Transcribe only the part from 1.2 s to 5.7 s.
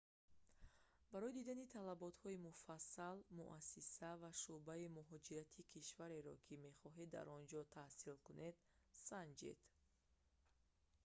дидани талаботҳои муфассал муассиса ва шуъбаи мухоҷирати